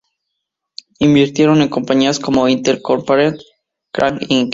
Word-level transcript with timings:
Invirtieron 0.99 1.61
en 1.61 1.69
compañías 1.69 2.19
como 2.19 2.47
Intel 2.49 2.81
Corporation, 2.81 3.39
Cray 3.93 4.13
Inc. 4.29 4.49